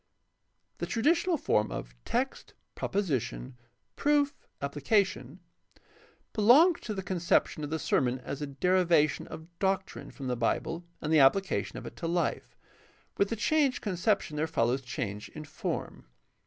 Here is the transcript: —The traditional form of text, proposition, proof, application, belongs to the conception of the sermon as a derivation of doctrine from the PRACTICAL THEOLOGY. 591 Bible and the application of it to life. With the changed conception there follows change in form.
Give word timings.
—The 0.79 0.87
traditional 0.87 1.37
form 1.37 1.71
of 1.71 1.93
text, 2.05 2.55
proposition, 2.73 3.55
proof, 3.95 4.47
application, 4.59 5.41
belongs 6.33 6.79
to 6.79 6.95
the 6.95 7.03
conception 7.03 7.63
of 7.63 7.69
the 7.69 7.77
sermon 7.77 8.17
as 8.21 8.41
a 8.41 8.47
derivation 8.47 9.27
of 9.27 9.45
doctrine 9.59 10.09
from 10.09 10.25
the 10.25 10.35
PRACTICAL 10.35 10.79
THEOLOGY. 10.79 10.85
591 11.01 11.03
Bible 11.03 11.05
and 11.05 11.13
the 11.13 11.19
application 11.19 11.77
of 11.77 11.85
it 11.85 11.95
to 11.97 12.07
life. 12.07 12.55
With 13.19 13.29
the 13.29 13.35
changed 13.35 13.81
conception 13.81 14.37
there 14.37 14.47
follows 14.47 14.81
change 14.81 15.29
in 15.35 15.45
form. 15.45 16.07